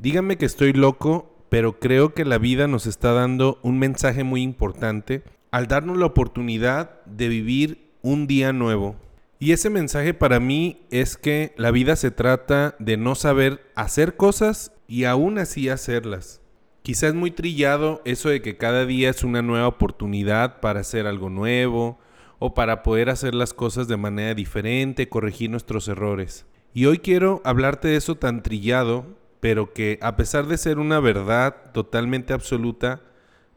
Díganme 0.00 0.38
que 0.38 0.46
estoy 0.46 0.72
loco, 0.72 1.30
pero 1.50 1.78
creo 1.78 2.14
que 2.14 2.24
la 2.24 2.38
vida 2.38 2.66
nos 2.66 2.86
está 2.86 3.12
dando 3.12 3.58
un 3.62 3.78
mensaje 3.78 4.24
muy 4.24 4.40
importante 4.40 5.22
al 5.50 5.66
darnos 5.66 5.98
la 5.98 6.06
oportunidad 6.06 7.04
de 7.04 7.28
vivir 7.28 7.90
un 8.00 8.26
día 8.26 8.54
nuevo. 8.54 8.96
Y 9.38 9.52
ese 9.52 9.68
mensaje 9.68 10.14
para 10.14 10.40
mí 10.40 10.80
es 10.90 11.18
que 11.18 11.52
la 11.58 11.70
vida 11.70 11.96
se 11.96 12.10
trata 12.10 12.76
de 12.78 12.96
no 12.96 13.14
saber 13.14 13.60
hacer 13.74 14.16
cosas 14.16 14.72
y 14.88 15.04
aún 15.04 15.36
así 15.36 15.68
hacerlas. 15.68 16.40
Quizás 16.80 17.10
es 17.10 17.14
muy 17.14 17.30
trillado 17.30 18.00
eso 18.06 18.30
de 18.30 18.40
que 18.40 18.56
cada 18.56 18.86
día 18.86 19.10
es 19.10 19.22
una 19.22 19.42
nueva 19.42 19.68
oportunidad 19.68 20.60
para 20.60 20.80
hacer 20.80 21.06
algo 21.06 21.28
nuevo 21.28 21.98
o 22.38 22.54
para 22.54 22.82
poder 22.82 23.10
hacer 23.10 23.34
las 23.34 23.52
cosas 23.52 23.86
de 23.86 23.98
manera 23.98 24.32
diferente, 24.32 25.10
corregir 25.10 25.50
nuestros 25.50 25.88
errores. 25.88 26.46
Y 26.72 26.86
hoy 26.86 27.00
quiero 27.00 27.42
hablarte 27.44 27.88
de 27.88 27.96
eso 27.96 28.14
tan 28.14 28.42
trillado 28.42 29.20
pero 29.40 29.72
que 29.72 29.98
a 30.02 30.16
pesar 30.16 30.46
de 30.46 30.58
ser 30.58 30.78
una 30.78 31.00
verdad 31.00 31.72
totalmente 31.72 32.32
absoluta, 32.32 33.00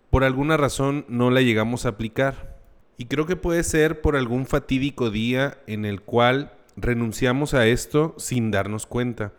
por 0.09 0.23
alguna 0.23 0.57
razón 0.57 1.05
no 1.09 1.31
la 1.31 1.41
llegamos 1.41 1.85
a 1.85 1.89
aplicar. 1.89 2.57
Y 2.97 3.05
creo 3.05 3.25
que 3.25 3.35
puede 3.35 3.63
ser 3.63 4.01
por 4.01 4.15
algún 4.15 4.45
fatídico 4.45 5.09
día 5.09 5.57
en 5.67 5.85
el 5.85 6.01
cual 6.01 6.53
renunciamos 6.75 7.53
a 7.53 7.67
esto 7.67 8.15
sin 8.17 8.51
darnos 8.51 8.85
cuenta, 8.85 9.33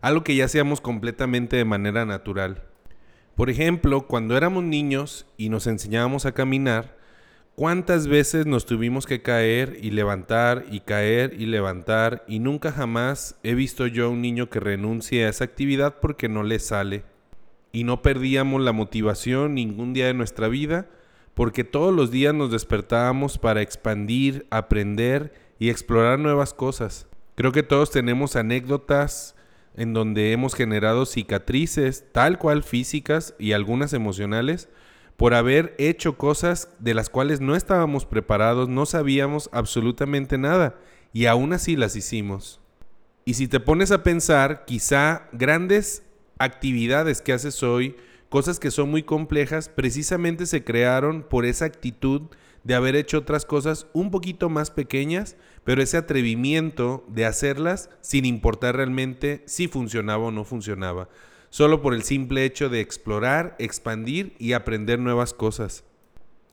algo 0.00 0.24
que 0.24 0.36
ya 0.36 0.44
hacíamos 0.44 0.80
completamente 0.80 1.56
de 1.56 1.64
manera 1.64 2.04
natural. 2.04 2.64
Por 3.34 3.50
ejemplo, 3.50 4.06
cuando 4.06 4.36
éramos 4.36 4.64
niños 4.64 5.26
y 5.36 5.48
nos 5.48 5.66
enseñábamos 5.66 6.26
a 6.26 6.32
caminar, 6.32 6.97
¿Cuántas 7.58 8.06
veces 8.06 8.46
nos 8.46 8.66
tuvimos 8.66 9.04
que 9.04 9.20
caer 9.20 9.80
y 9.82 9.90
levantar 9.90 10.66
y 10.70 10.78
caer 10.78 11.34
y 11.36 11.46
levantar 11.46 12.24
y 12.28 12.38
nunca 12.38 12.70
jamás 12.70 13.36
he 13.42 13.56
visto 13.56 13.88
yo 13.88 14.06
a 14.06 14.08
un 14.10 14.22
niño 14.22 14.48
que 14.48 14.60
renuncie 14.60 15.24
a 15.24 15.28
esa 15.28 15.42
actividad 15.42 15.96
porque 16.00 16.28
no 16.28 16.44
le 16.44 16.60
sale? 16.60 17.02
Y 17.72 17.82
no 17.82 18.00
perdíamos 18.00 18.62
la 18.62 18.70
motivación 18.70 19.56
ningún 19.56 19.92
día 19.92 20.06
de 20.06 20.14
nuestra 20.14 20.46
vida 20.46 20.86
porque 21.34 21.64
todos 21.64 21.92
los 21.92 22.12
días 22.12 22.32
nos 22.32 22.52
despertábamos 22.52 23.38
para 23.38 23.60
expandir, 23.60 24.46
aprender 24.50 25.32
y 25.58 25.70
explorar 25.70 26.20
nuevas 26.20 26.54
cosas. 26.54 27.08
Creo 27.34 27.50
que 27.50 27.64
todos 27.64 27.90
tenemos 27.90 28.36
anécdotas 28.36 29.34
en 29.74 29.94
donde 29.94 30.30
hemos 30.30 30.54
generado 30.54 31.06
cicatrices, 31.06 32.04
tal 32.12 32.38
cual 32.38 32.62
físicas 32.62 33.34
y 33.36 33.50
algunas 33.50 33.94
emocionales, 33.94 34.68
por 35.18 35.34
haber 35.34 35.74
hecho 35.78 36.16
cosas 36.16 36.68
de 36.78 36.94
las 36.94 37.10
cuales 37.10 37.40
no 37.40 37.56
estábamos 37.56 38.06
preparados, 38.06 38.68
no 38.68 38.86
sabíamos 38.86 39.50
absolutamente 39.52 40.38
nada 40.38 40.78
y 41.12 41.26
aún 41.26 41.52
así 41.52 41.74
las 41.74 41.96
hicimos. 41.96 42.60
Y 43.24 43.34
si 43.34 43.48
te 43.48 43.58
pones 43.58 43.90
a 43.90 44.04
pensar, 44.04 44.64
quizá 44.64 45.28
grandes 45.32 46.04
actividades 46.38 47.20
que 47.20 47.32
haces 47.32 47.64
hoy, 47.64 47.96
cosas 48.28 48.60
que 48.60 48.70
son 48.70 48.92
muy 48.92 49.02
complejas, 49.02 49.68
precisamente 49.68 50.46
se 50.46 50.62
crearon 50.62 51.24
por 51.24 51.46
esa 51.46 51.64
actitud 51.64 52.22
de 52.62 52.76
haber 52.76 52.94
hecho 52.94 53.18
otras 53.18 53.44
cosas 53.44 53.88
un 53.94 54.12
poquito 54.12 54.48
más 54.48 54.70
pequeñas, 54.70 55.36
pero 55.64 55.82
ese 55.82 55.96
atrevimiento 55.96 57.04
de 57.08 57.26
hacerlas 57.26 57.90
sin 58.02 58.24
importar 58.24 58.76
realmente 58.76 59.42
si 59.46 59.66
funcionaba 59.66 60.26
o 60.26 60.30
no 60.30 60.44
funcionaba 60.44 61.08
solo 61.50 61.82
por 61.82 61.94
el 61.94 62.02
simple 62.02 62.44
hecho 62.44 62.68
de 62.68 62.80
explorar, 62.80 63.56
expandir 63.58 64.34
y 64.38 64.52
aprender 64.52 64.98
nuevas 64.98 65.34
cosas. 65.34 65.84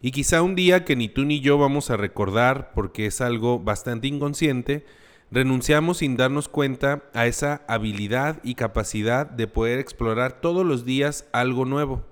Y 0.02 0.12
quizá 0.12 0.42
un 0.42 0.56
día 0.56 0.86
que 0.86 0.96
ni 0.96 1.10
tú 1.10 1.26
ni 1.26 1.40
yo 1.40 1.58
vamos 1.58 1.90
a 1.90 1.98
recordar, 1.98 2.72
porque 2.74 3.08
es 3.08 3.22
algo 3.22 3.60
bastante 3.60 4.08
inconsciente, 4.08 4.86
renunciamos 5.32 5.98
sin 5.98 6.18
darnos 6.18 6.48
cuenta 6.48 7.04
a 7.14 7.26
esa 7.26 7.64
habilidad 7.68 8.40
y 8.44 8.56
capacidad 8.56 9.26
de 9.26 9.48
poder 9.48 9.80
explorar 9.80 10.42
todos 10.42 10.66
los 10.66 10.86
días 10.86 11.28
algo 11.32 11.66
nuevo, 11.66 12.04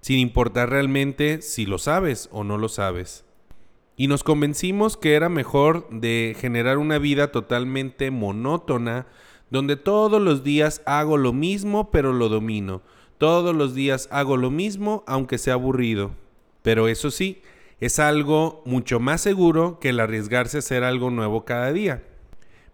sin 0.00 0.18
importar 0.18 0.70
realmente 0.70 1.42
si 1.42 1.66
lo 1.66 1.78
sabes 1.78 2.28
o 2.32 2.44
no 2.44 2.58
lo 2.58 2.68
sabes. 2.68 3.24
Y 3.96 4.06
nos 4.06 4.22
convencimos 4.22 4.96
que 4.96 5.14
era 5.14 5.28
mejor 5.28 5.88
de 5.90 6.36
generar 6.38 6.78
una 6.78 6.98
vida 6.98 7.32
totalmente 7.32 8.12
monótona, 8.12 9.06
donde 9.50 9.76
todos 9.76 10.20
los 10.20 10.44
días 10.44 10.82
hago 10.86 11.16
lo 11.16 11.32
mismo 11.32 11.90
pero 11.90 12.12
lo 12.12 12.28
domino. 12.28 12.82
Todos 13.18 13.54
los 13.54 13.74
días 13.74 14.08
hago 14.12 14.36
lo 14.36 14.50
mismo 14.50 15.04
aunque 15.06 15.38
sea 15.38 15.54
aburrido. 15.54 16.12
Pero 16.62 16.88
eso 16.88 17.10
sí, 17.10 17.42
es 17.80 17.98
algo 17.98 18.62
mucho 18.64 19.00
más 19.00 19.20
seguro 19.20 19.78
que 19.80 19.90
el 19.90 20.00
arriesgarse 20.00 20.58
a 20.58 20.60
hacer 20.60 20.84
algo 20.84 21.10
nuevo 21.10 21.44
cada 21.44 21.72
día. 21.72 22.02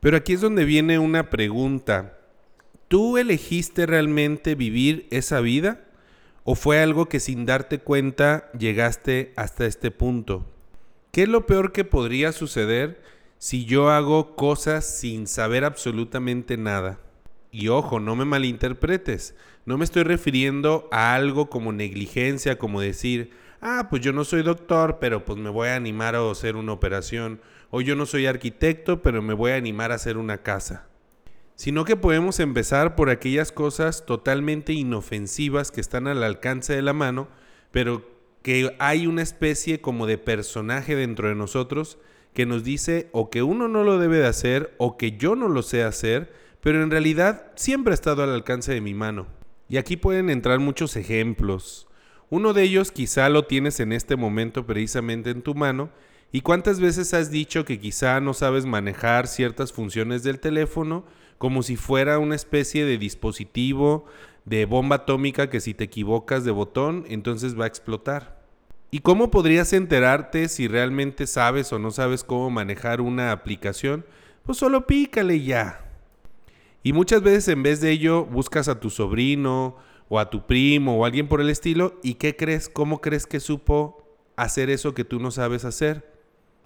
Pero 0.00 0.16
aquí 0.16 0.34
es 0.34 0.40
donde 0.40 0.64
viene 0.64 0.98
una 0.98 1.30
pregunta. 1.30 2.18
¿Tú 2.88 3.18
elegiste 3.18 3.86
realmente 3.86 4.54
vivir 4.54 5.06
esa 5.10 5.40
vida? 5.40 5.80
¿O 6.44 6.54
fue 6.54 6.80
algo 6.80 7.06
que 7.08 7.20
sin 7.20 7.46
darte 7.46 7.78
cuenta 7.78 8.50
llegaste 8.58 9.32
hasta 9.36 9.64
este 9.66 9.90
punto? 9.90 10.46
¿Qué 11.10 11.22
es 11.22 11.28
lo 11.28 11.46
peor 11.46 11.72
que 11.72 11.84
podría 11.84 12.32
suceder 12.32 13.00
si 13.44 13.66
yo 13.66 13.90
hago 13.90 14.36
cosas 14.36 14.86
sin 14.86 15.26
saber 15.26 15.66
absolutamente 15.66 16.56
nada. 16.56 16.98
Y 17.50 17.68
ojo, 17.68 18.00
no 18.00 18.16
me 18.16 18.24
malinterpretes, 18.24 19.34
no 19.66 19.76
me 19.76 19.84
estoy 19.84 20.02
refiriendo 20.02 20.88
a 20.90 21.14
algo 21.14 21.50
como 21.50 21.70
negligencia, 21.70 22.56
como 22.56 22.80
decir, 22.80 23.32
ah, 23.60 23.88
pues 23.90 24.00
yo 24.00 24.14
no 24.14 24.24
soy 24.24 24.42
doctor, 24.42 24.96
pero 24.98 25.26
pues 25.26 25.38
me 25.38 25.50
voy 25.50 25.68
a 25.68 25.76
animar 25.76 26.14
a 26.14 26.30
hacer 26.30 26.56
una 26.56 26.72
operación, 26.72 27.42
o 27.68 27.82
yo 27.82 27.96
no 27.96 28.06
soy 28.06 28.24
arquitecto, 28.24 29.02
pero 29.02 29.20
me 29.20 29.34
voy 29.34 29.50
a 29.50 29.56
animar 29.56 29.92
a 29.92 29.96
hacer 29.96 30.16
una 30.16 30.38
casa. 30.38 30.88
Sino 31.54 31.84
que 31.84 31.96
podemos 31.96 32.40
empezar 32.40 32.96
por 32.96 33.10
aquellas 33.10 33.52
cosas 33.52 34.06
totalmente 34.06 34.72
inofensivas 34.72 35.70
que 35.70 35.82
están 35.82 36.06
al 36.06 36.22
alcance 36.22 36.74
de 36.74 36.80
la 36.80 36.94
mano, 36.94 37.28
pero 37.72 38.10
que 38.40 38.74
hay 38.78 39.06
una 39.06 39.20
especie 39.20 39.82
como 39.82 40.06
de 40.06 40.16
personaje 40.16 40.96
dentro 40.96 41.28
de 41.28 41.34
nosotros 41.34 41.98
que 42.34 42.46
nos 42.46 42.64
dice 42.64 43.08
o 43.12 43.30
que 43.30 43.42
uno 43.42 43.68
no 43.68 43.84
lo 43.84 43.98
debe 43.98 44.18
de 44.18 44.26
hacer 44.26 44.74
o 44.78 44.96
que 44.96 45.12
yo 45.12 45.36
no 45.36 45.48
lo 45.48 45.62
sé 45.62 45.84
hacer, 45.84 46.32
pero 46.60 46.82
en 46.82 46.90
realidad 46.90 47.52
siempre 47.54 47.92
ha 47.92 47.94
estado 47.94 48.22
al 48.22 48.34
alcance 48.34 48.72
de 48.72 48.80
mi 48.80 48.92
mano. 48.92 49.26
Y 49.68 49.76
aquí 49.76 49.96
pueden 49.96 50.28
entrar 50.28 50.58
muchos 50.58 50.96
ejemplos. 50.96 51.86
Uno 52.30 52.52
de 52.52 52.64
ellos 52.64 52.90
quizá 52.90 53.28
lo 53.28 53.46
tienes 53.46 53.80
en 53.80 53.92
este 53.92 54.16
momento 54.16 54.66
precisamente 54.66 55.30
en 55.30 55.42
tu 55.42 55.54
mano. 55.54 55.90
¿Y 56.32 56.40
cuántas 56.40 56.80
veces 56.80 57.14
has 57.14 57.30
dicho 57.30 57.64
que 57.64 57.78
quizá 57.78 58.20
no 58.20 58.34
sabes 58.34 58.66
manejar 58.66 59.28
ciertas 59.28 59.72
funciones 59.72 60.22
del 60.24 60.40
teléfono 60.40 61.04
como 61.38 61.62
si 61.62 61.76
fuera 61.76 62.18
una 62.18 62.34
especie 62.34 62.84
de 62.84 62.98
dispositivo 62.98 64.06
de 64.44 64.66
bomba 64.66 64.96
atómica 64.96 65.48
que 65.48 65.60
si 65.60 65.74
te 65.74 65.84
equivocas 65.84 66.44
de 66.44 66.50
botón 66.50 67.04
entonces 67.08 67.58
va 67.58 67.64
a 67.64 67.68
explotar? 67.68 68.33
¿Y 68.94 69.00
cómo 69.00 69.28
podrías 69.28 69.72
enterarte 69.72 70.48
si 70.48 70.68
realmente 70.68 71.26
sabes 71.26 71.72
o 71.72 71.80
no 71.80 71.90
sabes 71.90 72.22
cómo 72.22 72.48
manejar 72.48 73.00
una 73.00 73.32
aplicación? 73.32 74.06
Pues 74.44 74.56
solo 74.56 74.86
pícale 74.86 75.42
ya. 75.42 75.84
Y 76.84 76.92
muchas 76.92 77.20
veces 77.20 77.48
en 77.48 77.64
vez 77.64 77.80
de 77.80 77.90
ello 77.90 78.24
buscas 78.24 78.68
a 78.68 78.78
tu 78.78 78.90
sobrino 78.90 79.74
o 80.08 80.20
a 80.20 80.30
tu 80.30 80.46
primo 80.46 80.96
o 80.96 81.04
alguien 81.04 81.26
por 81.26 81.40
el 81.40 81.50
estilo 81.50 81.98
y 82.04 82.14
¿qué 82.14 82.36
crees? 82.36 82.68
¿Cómo 82.68 83.00
crees 83.00 83.26
que 83.26 83.40
supo 83.40 84.16
hacer 84.36 84.70
eso 84.70 84.94
que 84.94 85.04
tú 85.04 85.18
no 85.18 85.32
sabes 85.32 85.64
hacer? 85.64 86.08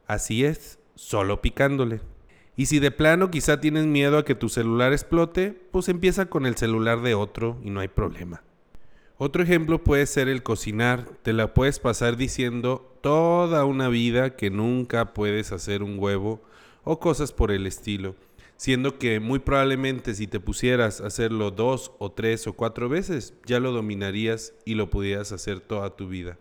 Así 0.06 0.45
es, 0.45 0.78
solo 0.97 1.41
picándole. 1.41 2.03
Y 2.56 2.66
si 2.66 2.78
de 2.78 2.91
plano 2.91 3.31
quizá 3.31 3.59
tienes 3.59 3.87
miedo 3.87 4.19
a 4.19 4.27
que 4.27 4.34
tu 4.34 4.50
celular 4.50 4.93
explote, 4.93 5.59
pues 5.71 5.89
empieza 5.89 6.27
con 6.27 6.45
el 6.45 6.56
celular 6.56 7.00
de 7.00 7.15
otro 7.15 7.59
y 7.65 7.71
no 7.71 7.81
hay 7.81 7.89
problema. 7.89 8.43
Otro 9.20 9.42
ejemplo 9.42 9.82
puede 9.82 10.06
ser 10.06 10.28
el 10.28 10.44
cocinar. 10.44 11.08
Te 11.22 11.32
la 11.32 11.52
puedes 11.52 11.80
pasar 11.80 12.16
diciendo 12.16 12.96
toda 13.00 13.64
una 13.64 13.88
vida 13.88 14.36
que 14.36 14.48
nunca 14.48 15.12
puedes 15.12 15.50
hacer 15.50 15.82
un 15.82 15.98
huevo 15.98 16.40
o 16.84 17.00
cosas 17.00 17.32
por 17.32 17.50
el 17.50 17.66
estilo, 17.66 18.14
siendo 18.56 18.96
que 19.00 19.18
muy 19.18 19.40
probablemente 19.40 20.14
si 20.14 20.28
te 20.28 20.38
pusieras 20.38 21.00
a 21.00 21.08
hacerlo 21.08 21.50
dos 21.50 21.90
o 21.98 22.12
tres 22.12 22.46
o 22.46 22.52
cuatro 22.52 22.88
veces, 22.88 23.34
ya 23.44 23.59
lo 23.59 23.72
dominarías 23.72 24.54
y 24.65 24.74
lo 24.74 24.88
pudieras 24.88 25.32
hacer 25.32 25.59
toda 25.59 25.97
tu 25.97 26.06
vida. 26.09 26.38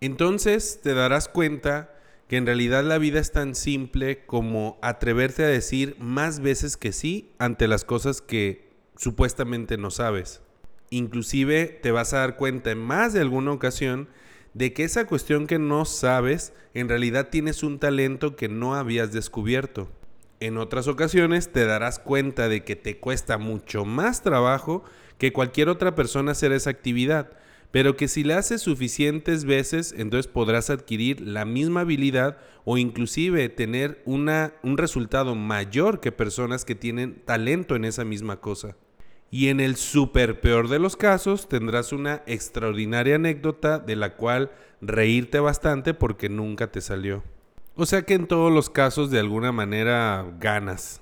Entonces 0.00 0.80
te 0.82 0.94
darás 0.94 1.28
cuenta 1.28 1.94
que 2.26 2.36
en 2.36 2.46
realidad 2.46 2.82
la 2.82 2.98
vida 2.98 3.20
es 3.20 3.30
tan 3.30 3.54
simple 3.54 4.26
como 4.26 4.76
atreverte 4.82 5.44
a 5.44 5.48
decir 5.48 5.94
más 6.00 6.40
veces 6.40 6.76
que 6.76 6.90
sí 6.90 7.30
ante 7.38 7.68
las 7.68 7.84
cosas 7.84 8.20
que 8.20 8.72
supuestamente 8.96 9.76
no 9.76 9.92
sabes. 9.92 10.42
Inclusive 10.92 11.80
te 11.82 11.90
vas 11.90 12.12
a 12.12 12.18
dar 12.18 12.36
cuenta 12.36 12.70
en 12.70 12.76
más 12.76 13.14
de 13.14 13.20
alguna 13.20 13.52
ocasión 13.52 14.10
de 14.52 14.74
que 14.74 14.84
esa 14.84 15.06
cuestión 15.06 15.46
que 15.46 15.58
no 15.58 15.86
sabes, 15.86 16.52
en 16.74 16.90
realidad 16.90 17.30
tienes 17.30 17.62
un 17.62 17.78
talento 17.78 18.36
que 18.36 18.50
no 18.50 18.74
habías 18.74 19.10
descubierto. 19.10 19.88
En 20.38 20.58
otras 20.58 20.88
ocasiones 20.88 21.50
te 21.50 21.64
darás 21.64 21.98
cuenta 21.98 22.50
de 22.50 22.62
que 22.62 22.76
te 22.76 22.98
cuesta 22.98 23.38
mucho 23.38 23.86
más 23.86 24.22
trabajo 24.22 24.84
que 25.16 25.32
cualquier 25.32 25.70
otra 25.70 25.94
persona 25.94 26.32
hacer 26.32 26.52
esa 26.52 26.68
actividad, 26.68 27.38
pero 27.70 27.96
que 27.96 28.06
si 28.06 28.22
la 28.22 28.36
haces 28.36 28.60
suficientes 28.60 29.46
veces, 29.46 29.94
entonces 29.96 30.30
podrás 30.30 30.68
adquirir 30.68 31.22
la 31.22 31.46
misma 31.46 31.80
habilidad 31.80 32.36
o 32.66 32.76
inclusive 32.76 33.48
tener 33.48 34.02
una, 34.04 34.52
un 34.62 34.76
resultado 34.76 35.34
mayor 35.36 36.00
que 36.00 36.12
personas 36.12 36.66
que 36.66 36.74
tienen 36.74 37.22
talento 37.24 37.76
en 37.76 37.86
esa 37.86 38.04
misma 38.04 38.42
cosa. 38.42 38.76
Y 39.32 39.48
en 39.48 39.60
el 39.60 39.76
super 39.76 40.42
peor 40.42 40.68
de 40.68 40.78
los 40.78 40.94
casos 40.94 41.48
tendrás 41.48 41.94
una 41.94 42.22
extraordinaria 42.26 43.14
anécdota 43.14 43.78
de 43.78 43.96
la 43.96 44.14
cual 44.14 44.52
reírte 44.82 45.40
bastante 45.40 45.94
porque 45.94 46.28
nunca 46.28 46.70
te 46.70 46.82
salió. 46.82 47.24
O 47.74 47.86
sea 47.86 48.02
que 48.02 48.12
en 48.12 48.26
todos 48.26 48.52
los 48.52 48.68
casos 48.68 49.10
de 49.10 49.18
alguna 49.18 49.50
manera 49.50 50.36
ganas. 50.38 51.00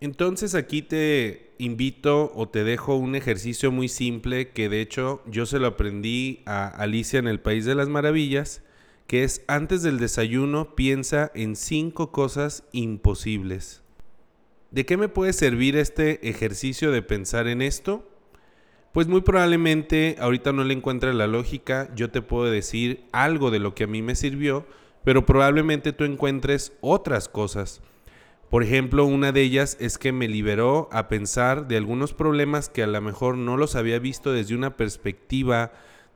Entonces 0.00 0.54
aquí 0.54 0.80
te 0.80 1.50
invito 1.58 2.30
o 2.36 2.48
te 2.48 2.62
dejo 2.62 2.94
un 2.94 3.16
ejercicio 3.16 3.72
muy 3.72 3.88
simple 3.88 4.50
que 4.50 4.68
de 4.68 4.80
hecho 4.80 5.20
yo 5.26 5.44
se 5.44 5.58
lo 5.58 5.66
aprendí 5.66 6.42
a 6.46 6.68
Alicia 6.68 7.18
en 7.18 7.26
el 7.26 7.40
País 7.40 7.64
de 7.64 7.74
las 7.74 7.88
Maravillas, 7.88 8.62
que 9.08 9.24
es 9.24 9.42
antes 9.48 9.82
del 9.82 9.98
desayuno 9.98 10.76
piensa 10.76 11.32
en 11.34 11.56
cinco 11.56 12.12
cosas 12.12 12.62
imposibles. 12.70 13.79
¿De 14.70 14.86
qué 14.86 14.96
me 14.96 15.08
puede 15.08 15.32
servir 15.32 15.76
este 15.76 16.28
ejercicio 16.28 16.92
de 16.92 17.02
pensar 17.02 17.48
en 17.48 17.60
esto? 17.60 18.08
Pues 18.92 19.08
muy 19.08 19.20
probablemente 19.20 20.14
ahorita 20.20 20.52
no 20.52 20.62
le 20.62 20.74
encuentre 20.74 21.12
la 21.12 21.26
lógica, 21.26 21.92
yo 21.96 22.10
te 22.10 22.22
puedo 22.22 22.50
decir 22.50 23.04
algo 23.10 23.50
de 23.50 23.58
lo 23.58 23.74
que 23.74 23.84
a 23.84 23.88
mí 23.88 24.00
me 24.00 24.14
sirvió, 24.14 24.66
pero 25.02 25.26
probablemente 25.26 25.92
tú 25.92 26.04
encuentres 26.04 26.72
otras 26.80 27.28
cosas. 27.28 27.82
Por 28.48 28.62
ejemplo, 28.62 29.04
una 29.06 29.32
de 29.32 29.42
ellas 29.42 29.76
es 29.80 29.98
que 29.98 30.12
me 30.12 30.28
liberó 30.28 30.88
a 30.92 31.08
pensar 31.08 31.66
de 31.66 31.76
algunos 31.76 32.14
problemas 32.14 32.68
que 32.68 32.84
a 32.84 32.86
lo 32.86 33.00
mejor 33.00 33.36
no 33.36 33.56
los 33.56 33.74
había 33.74 33.98
visto 33.98 34.32
desde 34.32 34.54
una 34.54 34.76
perspectiva 34.76 35.72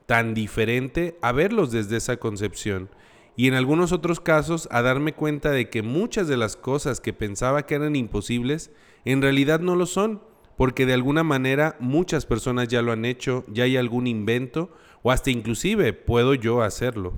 tan 0.06 0.32
diferente 0.32 1.16
a 1.22 1.32
verlos 1.32 1.72
desde 1.72 1.96
esa 1.96 2.18
concepción. 2.18 2.88
Y 3.36 3.48
en 3.48 3.54
algunos 3.54 3.92
otros 3.92 4.20
casos 4.20 4.68
a 4.70 4.82
darme 4.82 5.12
cuenta 5.12 5.50
de 5.50 5.68
que 5.68 5.82
muchas 5.82 6.28
de 6.28 6.36
las 6.36 6.56
cosas 6.56 7.00
que 7.00 7.12
pensaba 7.12 7.66
que 7.66 7.74
eran 7.74 7.96
imposibles 7.96 8.70
en 9.04 9.22
realidad 9.22 9.60
no 9.60 9.76
lo 9.76 9.86
son, 9.86 10.22
porque 10.56 10.86
de 10.86 10.94
alguna 10.94 11.24
manera 11.24 11.76
muchas 11.80 12.26
personas 12.26 12.68
ya 12.68 12.80
lo 12.80 12.92
han 12.92 13.04
hecho, 13.04 13.44
ya 13.48 13.64
hay 13.64 13.76
algún 13.76 14.06
invento 14.06 14.70
o 15.02 15.10
hasta 15.10 15.30
inclusive 15.30 15.92
puedo 15.92 16.34
yo 16.34 16.62
hacerlo. 16.62 17.14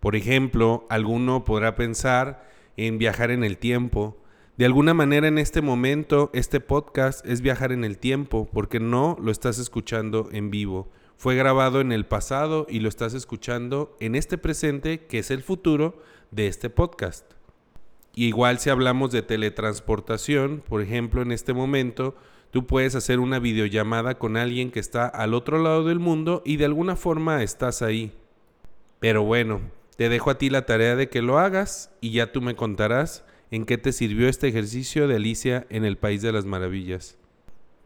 Por 0.00 0.16
ejemplo, 0.16 0.86
alguno 0.90 1.44
podrá 1.44 1.76
pensar 1.76 2.48
en 2.76 2.98
viajar 2.98 3.30
en 3.30 3.44
el 3.44 3.56
tiempo, 3.56 4.16
de 4.56 4.64
alguna 4.64 4.94
manera 4.94 5.28
en 5.28 5.36
este 5.36 5.60
momento, 5.60 6.30
este 6.32 6.60
podcast 6.60 7.26
es 7.26 7.42
viajar 7.42 7.72
en 7.72 7.84
el 7.84 7.98
tiempo, 7.98 8.48
porque 8.50 8.80
no 8.80 9.18
lo 9.20 9.30
estás 9.30 9.58
escuchando 9.58 10.30
en 10.32 10.50
vivo. 10.50 10.88
Fue 11.16 11.34
grabado 11.34 11.80
en 11.80 11.92
el 11.92 12.04
pasado 12.04 12.66
y 12.68 12.80
lo 12.80 12.90
estás 12.90 13.14
escuchando 13.14 13.96
en 14.00 14.14
este 14.14 14.36
presente, 14.36 15.06
que 15.06 15.18
es 15.20 15.30
el 15.30 15.42
futuro 15.42 16.02
de 16.30 16.46
este 16.46 16.68
podcast. 16.68 17.24
igual 18.14 18.58
si 18.58 18.70
hablamos 18.70 19.12
de 19.12 19.22
teletransportación, 19.22 20.62
por 20.66 20.82
ejemplo, 20.82 21.22
en 21.22 21.32
este 21.32 21.52
momento, 21.52 22.16
tú 22.50 22.66
puedes 22.66 22.94
hacer 22.94 23.18
una 23.18 23.38
videollamada 23.38 24.18
con 24.18 24.36
alguien 24.36 24.70
que 24.70 24.80
está 24.80 25.06
al 25.06 25.34
otro 25.34 25.62
lado 25.62 25.84
del 25.84 25.98
mundo 25.98 26.42
y 26.44 26.56
de 26.56 26.66
alguna 26.66 26.96
forma 26.96 27.42
estás 27.42 27.82
ahí. 27.82 28.12
Pero 29.00 29.22
bueno, 29.22 29.60
te 29.96 30.10
dejo 30.10 30.30
a 30.30 30.38
ti 30.38 30.50
la 30.50 30.66
tarea 30.66 30.96
de 30.96 31.08
que 31.08 31.22
lo 31.22 31.38
hagas 31.38 31.90
y 32.00 32.12
ya 32.12 32.32
tú 32.32 32.42
me 32.42 32.56
contarás 32.56 33.24
en 33.50 33.64
qué 33.64 33.78
te 33.78 33.92
sirvió 33.92 34.28
este 34.28 34.48
ejercicio 34.48 35.08
de 35.08 35.16
Alicia 35.16 35.66
en 35.70 35.84
el 35.86 35.96
País 35.96 36.20
de 36.20 36.32
las 36.32 36.44
Maravillas. 36.44 37.16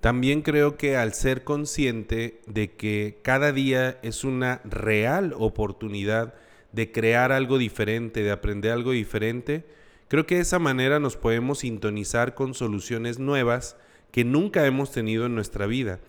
También 0.00 0.40
creo 0.40 0.78
que 0.78 0.96
al 0.96 1.12
ser 1.12 1.44
consciente 1.44 2.40
de 2.46 2.72
que 2.72 3.18
cada 3.22 3.52
día 3.52 3.98
es 4.02 4.24
una 4.24 4.62
real 4.64 5.34
oportunidad 5.36 6.34
de 6.72 6.90
crear 6.90 7.32
algo 7.32 7.58
diferente, 7.58 8.22
de 8.22 8.30
aprender 8.30 8.72
algo 8.72 8.92
diferente, 8.92 9.66
creo 10.08 10.24
que 10.24 10.36
de 10.36 10.42
esa 10.42 10.58
manera 10.58 11.00
nos 11.00 11.16
podemos 11.16 11.60
sintonizar 11.60 12.34
con 12.34 12.54
soluciones 12.54 13.18
nuevas 13.18 13.76
que 14.10 14.24
nunca 14.24 14.66
hemos 14.66 14.90
tenido 14.90 15.26
en 15.26 15.34
nuestra 15.34 15.66
vida. 15.66 16.00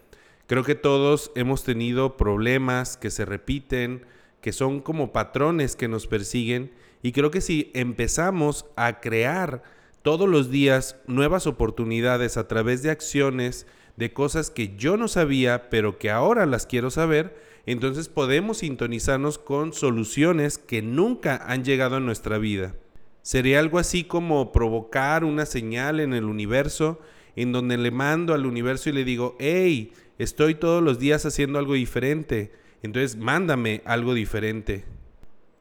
Creo 0.48 0.64
que 0.64 0.76
todos 0.76 1.32
hemos 1.36 1.64
tenido 1.66 2.16
problemas 2.16 2.96
que 2.96 3.10
se 3.10 3.26
repiten, 3.26 4.06
que 4.40 4.54
son 4.54 4.80
como 4.80 5.12
patrones 5.12 5.76
que 5.76 5.90
nos 5.90 6.08
persiguen 6.08 6.72
y 7.04 7.12
creo 7.12 7.30
que 7.30 7.42
si 7.42 7.72
empezamos 7.74 8.66
a 8.76 9.02
crear 9.02 9.64
todos 10.02 10.30
los 10.30 10.50
días 10.50 10.96
nuevas 11.08 11.46
oportunidades 11.46 12.38
a 12.38 12.48
través 12.48 12.84
de 12.84 12.90
acciones, 12.90 13.68
de 13.98 14.14
cosas 14.14 14.50
que 14.50 14.76
yo 14.78 14.98
no 14.98 15.08
sabía, 15.08 15.70
pero 15.70 15.98
que 15.98 16.10
ahora 16.10 16.46
las 16.46 16.66
quiero 16.66 16.92
saber, 16.92 17.36
entonces 17.66 18.10
podemos 18.10 18.60
sintonizarnos 18.60 19.38
con 19.38 19.74
soluciones 19.74 20.58
que 20.58 20.82
nunca 20.82 21.44
han 21.48 21.64
llegado 21.64 21.98
a 21.98 22.00
nuestra 22.00 22.38
vida. 22.38 22.76
Sería 23.22 23.60
algo 23.60 23.78
así 23.78 24.04
como 24.04 24.52
provocar 24.52 25.24
una 25.24 25.46
señal 25.46 26.00
en 26.00 26.14
el 26.14 26.26
universo 26.26 27.00
en 27.36 27.52
donde 27.52 27.78
le 27.78 27.92
mando 27.92 28.34
al 28.34 28.46
universo 28.46 28.90
y 28.90 28.94
le 28.94 29.06
digo, 29.06 29.36
hey, 29.40 29.94
estoy 30.18 30.56
todos 30.56 30.84
los 30.84 31.00
días 31.00 31.26
haciendo 31.26 31.60
algo 31.60 31.74
diferente, 31.74 32.52
entonces 32.82 33.16
mándame 33.18 33.82
algo 33.86 34.14
diferente. 34.14 34.84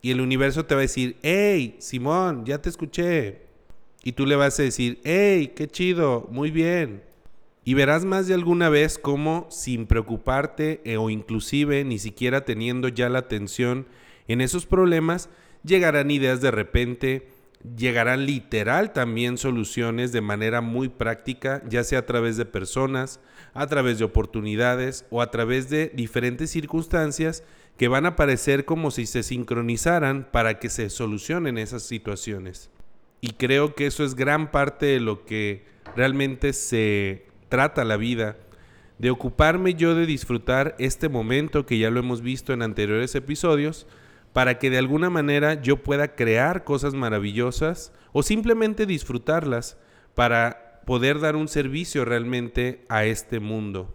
Y 0.03 0.11
el 0.11 0.21
universo 0.21 0.65
te 0.65 0.75
va 0.75 0.81
a 0.81 0.83
decir, 0.83 1.17
hey, 1.23 1.77
Simón, 1.79 2.47
ya 2.47 2.61
te 2.61 2.71
escuché. 2.71 3.43
Y 4.03 4.13
tú 4.13 4.25
le 4.25 4.37
vas 4.37 4.59
a 4.59 4.63
decir, 4.63 4.99
hey, 5.05 5.53
qué 5.55 5.69
chido, 5.69 6.27
muy 6.31 6.51
bien. 6.51 7.03
Y 7.71 7.75
verás 7.75 8.05
más 8.05 8.27
de 8.27 8.35
alguna 8.35 8.69
vez 8.69 8.99
cómo 8.99 9.47
sin 9.49 9.87
preocuparte 9.87 10.81
eh, 10.85 10.97
o 10.97 11.09
inclusive 11.09 11.85
ni 11.85 12.01
siquiera 12.01 12.45
teniendo 12.45 12.89
ya 12.89 13.09
la 13.09 13.21
atención 13.21 13.87
en 14.27 14.41
esos 14.41 14.67
problemas, 14.67 15.29
llegarán 15.63 16.11
ideas 16.11 16.41
de 16.41 16.51
repente, 16.51 17.29
llegarán 17.77 18.27
literal 18.27 18.93
también 18.93 19.39
soluciones 19.39 20.11
de 20.11 20.21
manera 20.21 20.63
muy 20.63 20.89
práctica, 20.89 21.63
ya 21.69 21.85
sea 21.85 22.01
a 22.01 22.07
través 22.07 22.37
de 22.37 22.45
personas, 22.45 23.21
a 23.55 23.69
través 23.69 24.01
de 24.01 24.05
oportunidades 24.05 25.07
o 25.09 25.23
a 25.23 25.31
través 25.31 25.71
de 25.71 25.93
diferentes 25.95 26.51
circunstancias 26.51 27.45
que 27.77 27.87
van 27.87 28.05
a 28.05 28.17
parecer 28.17 28.65
como 28.65 28.91
si 28.91 29.07
se 29.07 29.23
sincronizaran 29.23 30.27
para 30.33 30.59
que 30.59 30.71
se 30.71 30.91
solucionen 30.91 31.57
esas 31.57 31.85
situaciones. 31.85 32.69
Y 33.21 33.35
creo 33.35 33.77
que 33.77 33.87
eso 33.87 34.03
es 34.03 34.17
gran 34.17 34.51
parte 34.51 34.87
de 34.87 34.99
lo 34.99 35.25
que 35.25 35.67
realmente 35.95 36.53
se 36.53 37.30
trata 37.51 37.85
la 37.85 37.99
vida, 37.99 38.39
de 38.99 39.11
ocuparme 39.11 39.75
yo 39.75 39.95
de 39.95 40.07
disfrutar 40.07 40.75
este 40.79 41.11
momento 41.11 41.67
que 41.67 41.79
ya 41.79 41.91
lo 41.91 42.01
hemos 42.01 42.23
visto 42.23 42.55
en 42.55 42.63
anteriores 42.63 43.15
episodios, 43.15 43.87
para 44.33 44.59
que 44.59 44.71
de 44.71 44.79
alguna 44.79 45.11
manera 45.11 45.61
yo 45.61 45.83
pueda 45.83 46.15
crear 46.15 46.65
cosas 46.65 46.95
maravillosas 46.95 47.93
o 48.13 48.23
simplemente 48.23 48.87
disfrutarlas 48.87 49.77
para 50.15 50.81
poder 50.87 51.21
dar 51.21 51.37
un 51.37 51.49
servicio 51.49 52.05
realmente 52.05 52.85
a 52.89 53.05
este 53.05 53.41
mundo. 53.41 53.95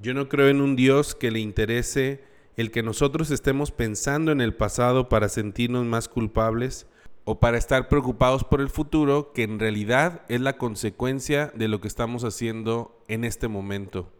Yo 0.00 0.14
no 0.14 0.28
creo 0.28 0.48
en 0.48 0.60
un 0.60 0.76
Dios 0.76 1.14
que 1.14 1.30
le 1.30 1.40
interese 1.40 2.22
el 2.56 2.70
que 2.70 2.82
nosotros 2.82 3.30
estemos 3.30 3.70
pensando 3.70 4.32
en 4.32 4.40
el 4.40 4.54
pasado 4.54 5.08
para 5.08 5.28
sentirnos 5.28 5.84
más 5.84 6.08
culpables 6.08 6.86
o 7.30 7.40
para 7.40 7.58
estar 7.58 7.88
preocupados 7.88 8.42
por 8.42 8.62
el 8.62 8.70
futuro, 8.70 9.34
que 9.34 9.42
en 9.42 9.58
realidad 9.58 10.22
es 10.30 10.40
la 10.40 10.56
consecuencia 10.56 11.52
de 11.54 11.68
lo 11.68 11.78
que 11.78 11.86
estamos 11.86 12.24
haciendo 12.24 12.98
en 13.06 13.22
este 13.22 13.48
momento. 13.48 14.10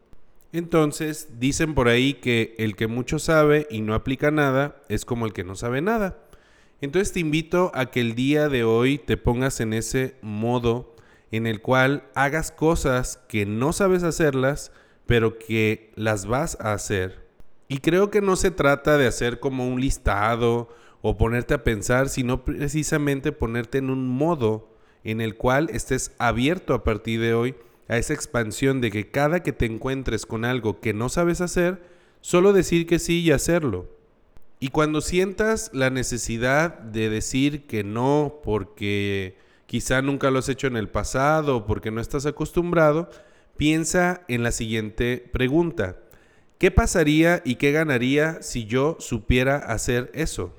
Entonces, 0.52 1.40
dicen 1.40 1.74
por 1.74 1.88
ahí 1.88 2.12
que 2.12 2.54
el 2.58 2.76
que 2.76 2.86
mucho 2.86 3.18
sabe 3.18 3.66
y 3.70 3.80
no 3.80 3.94
aplica 3.94 4.30
nada 4.30 4.82
es 4.90 5.06
como 5.06 5.24
el 5.24 5.32
que 5.32 5.42
no 5.42 5.54
sabe 5.54 5.80
nada. 5.80 6.18
Entonces 6.82 7.14
te 7.14 7.20
invito 7.20 7.72
a 7.72 7.86
que 7.86 8.02
el 8.02 8.14
día 8.14 8.50
de 8.50 8.64
hoy 8.64 8.98
te 8.98 9.16
pongas 9.16 9.60
en 9.60 9.72
ese 9.72 10.16
modo 10.20 10.94
en 11.30 11.46
el 11.46 11.62
cual 11.62 12.04
hagas 12.14 12.50
cosas 12.50 13.20
que 13.26 13.46
no 13.46 13.72
sabes 13.72 14.02
hacerlas, 14.02 14.70
pero 15.06 15.38
que 15.38 15.94
las 15.96 16.26
vas 16.26 16.58
a 16.60 16.74
hacer. 16.74 17.26
Y 17.68 17.78
creo 17.78 18.10
que 18.10 18.20
no 18.20 18.36
se 18.36 18.50
trata 18.50 18.98
de 18.98 19.06
hacer 19.06 19.40
como 19.40 19.66
un 19.66 19.80
listado 19.80 20.68
o 21.02 21.16
ponerte 21.16 21.54
a 21.54 21.64
pensar, 21.64 22.08
sino 22.08 22.44
precisamente 22.44 23.32
ponerte 23.32 23.78
en 23.78 23.90
un 23.90 24.08
modo 24.08 24.68
en 25.04 25.20
el 25.20 25.36
cual 25.36 25.70
estés 25.72 26.12
abierto 26.18 26.74
a 26.74 26.84
partir 26.84 27.20
de 27.20 27.34
hoy 27.34 27.54
a 27.88 27.96
esa 27.96 28.14
expansión 28.14 28.80
de 28.80 28.90
que 28.90 29.10
cada 29.10 29.42
que 29.42 29.52
te 29.52 29.66
encuentres 29.66 30.26
con 30.26 30.44
algo 30.44 30.80
que 30.80 30.92
no 30.92 31.08
sabes 31.08 31.40
hacer, 31.40 31.82
solo 32.20 32.52
decir 32.52 32.86
que 32.86 32.98
sí 32.98 33.20
y 33.20 33.30
hacerlo. 33.30 33.88
Y 34.60 34.68
cuando 34.68 35.00
sientas 35.00 35.70
la 35.72 35.88
necesidad 35.88 36.78
de 36.80 37.08
decir 37.08 37.66
que 37.66 37.84
no 37.84 38.40
porque 38.42 39.38
quizá 39.66 40.02
nunca 40.02 40.30
lo 40.30 40.40
has 40.40 40.48
hecho 40.48 40.66
en 40.66 40.76
el 40.76 40.88
pasado 40.88 41.56
o 41.58 41.66
porque 41.66 41.90
no 41.90 42.00
estás 42.00 42.26
acostumbrado, 42.26 43.08
piensa 43.56 44.22
en 44.28 44.42
la 44.42 44.50
siguiente 44.50 45.28
pregunta. 45.32 45.96
¿Qué 46.58 46.72
pasaría 46.72 47.40
y 47.44 47.54
qué 47.54 47.70
ganaría 47.70 48.42
si 48.42 48.64
yo 48.64 48.96
supiera 48.98 49.56
hacer 49.56 50.10
eso? 50.12 50.57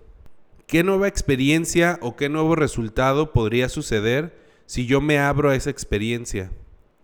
¿Qué 0.69 0.83
nueva 0.83 1.07
experiencia 1.07 1.97
o 1.99 2.15
qué 2.15 2.29
nuevo 2.29 2.55
resultado 2.55 3.33
podría 3.33 3.69
suceder 3.69 4.37
si 4.67 4.85
yo 4.85 5.01
me 5.01 5.17
abro 5.17 5.49
a 5.49 5.55
esa 5.55 5.71
experiencia? 5.71 6.51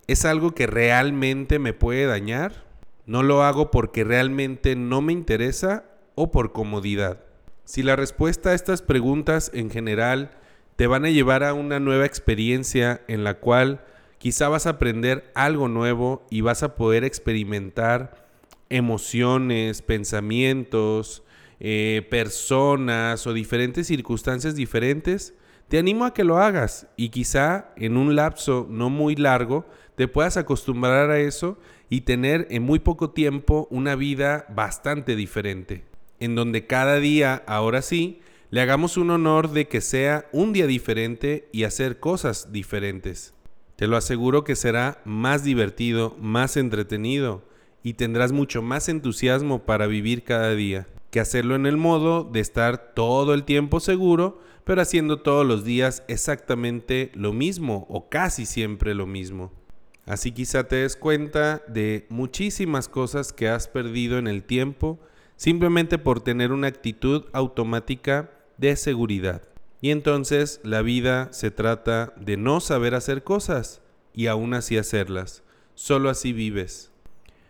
¿Es 0.06 0.24
algo 0.24 0.54
que 0.54 0.68
realmente 0.68 1.58
me 1.58 1.74
puede 1.74 2.06
dañar? 2.06 2.64
¿No 3.08 3.24
lo 3.24 3.42
hago 3.42 3.72
porque 3.72 4.04
realmente 4.04 4.76
no 4.76 5.02
me 5.02 5.14
interesa 5.14 5.84
o 6.14 6.30
por 6.30 6.52
comodidad? 6.52 7.24
Si 7.64 7.82
la 7.82 7.96
respuesta 7.96 8.52
a 8.52 8.54
estas 8.54 8.84
preguntas 8.84 9.50
en 9.52 9.72
general 9.72 10.30
te 10.76 10.86
van 10.86 11.04
a 11.04 11.10
llevar 11.10 11.44
a 11.44 11.56
una 11.56 11.80
nueva 11.80 12.06
experiencia 12.06 13.02
en 13.08 13.24
la 13.24 13.40
cual 13.40 13.84
quizá 14.20 14.48
vas 14.48 14.68
a 14.68 14.78
aprender 14.78 15.32
algo 15.34 15.70
nuevo 15.70 16.24
y 16.30 16.42
vas 16.42 16.62
a 16.62 16.76
poder 16.76 17.04
experimentar 17.04 18.28
emociones, 18.70 19.82
pensamientos, 19.82 21.24
eh, 21.60 22.06
personas 22.10 23.26
o 23.28 23.34
diferentes 23.34 23.88
circunstancias 23.88 24.56
diferentes, 24.56 25.34
te 25.68 25.80
animo 25.80 26.06
a 26.06 26.14
que 26.14 26.24
lo 26.24 26.38
hagas 26.38 26.88
y 26.96 27.10
quizá 27.10 27.70
en 27.76 27.98
un 27.98 28.16
lapso 28.16 28.68
no 28.70 28.90
muy 28.90 29.16
largo 29.16 29.66
te 29.96 30.08
puedas 30.08 30.38
acostumbrar 30.38 31.10
a 31.10 31.20
eso 31.20 31.58
y 31.90 32.02
tener 32.02 32.48
en 32.52 32.64
muy 32.64 32.80
poco 32.80 33.12
tiempo 33.12 33.68
una 33.72 33.96
vida 33.96 34.46
bastante 34.50 35.16
diferente, 35.16 35.86
en 36.20 36.36
donde 36.36 36.68
cada 36.68 37.00
día, 37.00 37.44
ahora 37.48 37.82
sí, 37.82 38.20
le 38.52 38.62
hagamos 38.62 38.98
un 38.98 39.10
honor 39.10 39.52
de 39.52 39.68
que 39.68 39.82
sea 39.82 40.28
un 40.32 40.54
día 40.54 40.68
diferente 40.68 41.48
y 41.52 41.64
hacer 41.64 42.00
cosas 42.00 42.52
diferentes. 42.52 43.34
Te 43.76 43.88
lo 43.88 43.98
aseguro 43.98 44.44
que 44.44 44.56
será 44.56 45.02
más 45.06 45.44
divertido, 45.44 46.16
más 46.20 46.58
entretenido 46.58 47.44
y 47.82 47.94
tendrás 47.94 48.32
mucho 48.32 48.62
más 48.62 48.88
entusiasmo 48.90 49.64
para 49.66 49.88
vivir 49.88 50.24
cada 50.24 50.54
día 50.54 50.88
que 51.16 51.22
hacerlo 51.22 51.56
en 51.56 51.66
el 51.66 51.78
modo 51.78 52.26
de 52.26 52.42
estar 52.42 52.94
todo 52.94 53.34
el 53.34 53.46
tiempo 53.46 53.80
seguro, 53.80 54.42
pero 54.66 54.82
haciendo 54.82 55.22
todos 55.22 55.46
los 55.46 55.64
días 55.64 56.04
exactamente 56.10 57.10
lo 57.14 57.32
mismo 57.32 57.88
o 57.90 58.10
casi 58.10 58.46
siempre 58.46 58.94
lo 58.94 59.08
mismo. 59.08 59.54
Así 60.06 60.34
quizá 60.34 60.66
te 60.66 60.76
des 60.76 60.98
cuenta 60.98 61.64
de 61.70 62.06
muchísimas 62.10 62.90
cosas 62.90 63.32
que 63.32 63.48
has 63.48 63.70
perdido 63.70 64.18
en 64.18 64.28
el 64.28 64.44
tiempo 64.44 65.00
simplemente 65.38 65.98
por 65.98 66.20
tener 66.20 66.52
una 66.52 66.68
actitud 66.68 67.24
automática 67.32 68.30
de 68.58 68.76
seguridad. 68.76 69.42
Y 69.80 69.92
entonces 69.92 70.60
la 70.66 70.82
vida 70.82 71.32
se 71.32 71.50
trata 71.50 72.14
de 72.20 72.36
no 72.36 72.60
saber 72.60 72.94
hacer 72.94 73.24
cosas 73.24 73.82
y 74.14 74.28
aún 74.28 74.54
así 74.54 74.78
hacerlas. 74.78 75.44
Solo 75.76 76.10
así 76.10 76.34
vives. 76.34 76.92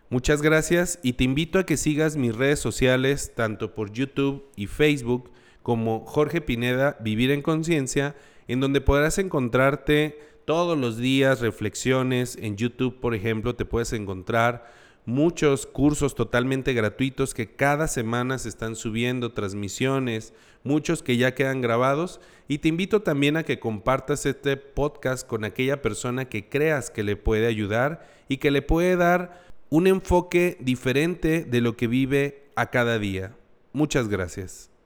Muchas 0.10 0.44
gracias 0.44 1.00
y 1.02 1.14
te 1.14 1.24
invito 1.24 1.58
a 1.58 1.66
que 1.66 1.78
sigas 1.78 2.16
mis 2.16 2.36
redes 2.36 2.60
sociales 2.60 3.34
tanto 3.36 3.74
por 3.74 3.92
YouTube 3.92 4.46
y 4.56 4.68
Facebook 4.68 5.32
como 5.64 6.06
Jorge 6.06 6.42
Pineda 6.42 6.96
Vivir 7.00 7.32
en 7.32 7.42
Conciencia, 7.42 8.16
en 8.48 8.60
donde 8.60 8.82
podrás 8.82 9.18
encontrarte 9.18 10.20
todos 10.46 10.78
los 10.78 10.98
días 10.98 11.42
reflexiones. 11.42 12.38
En 12.40 12.56
YouTube, 12.56 13.00
por 13.00 13.16
ejemplo, 13.16 13.56
te 13.56 13.66
puedes 13.66 13.94
encontrar 13.94 14.72
muchos 15.08 15.66
cursos 15.66 16.14
totalmente 16.14 16.74
gratuitos 16.74 17.34
que 17.34 17.56
cada 17.56 17.88
semana 17.88 18.38
se 18.38 18.50
están 18.50 18.76
subiendo, 18.76 19.34
transmisiones, 19.34 20.34
muchos 20.64 21.02
que 21.02 21.18
ya 21.18 21.34
quedan 21.34 21.62
grabados. 21.62 22.20
Y 22.48 22.60
te 22.60 22.68
invito 22.68 23.02
también 23.02 23.38
a 23.38 23.44
que 23.44 23.60
compartas 23.60 24.28
este 24.28 24.56
podcast 24.56 25.28
con 25.28 25.46
aquella 25.46 25.82
persona 25.82 26.26
que 26.26 26.48
creas 26.48 26.92
que 26.92 27.02
le 27.02 27.16
puede 27.16 27.48
ayudar 27.48 28.08
y 28.30 28.38
que 28.38 28.52
le 28.52 28.62
puede 28.62 28.96
dar 28.98 29.45
un 29.70 29.88
enfoque 29.88 30.58
diferente 30.60 31.44
de 31.44 31.62
lo 31.62 31.76
que 31.76 31.88
vive 31.88 32.44
a 32.56 32.70
cada 32.70 33.00
día. 33.00 33.36
Muchas 33.74 34.08
gracias. 34.08 34.70